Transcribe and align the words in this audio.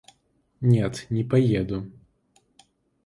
Нет, 0.61 1.05
не 1.11 1.23
поеду. 1.23 1.91